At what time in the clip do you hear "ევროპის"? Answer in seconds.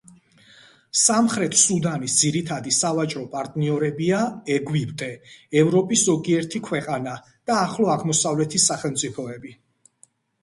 5.63-6.05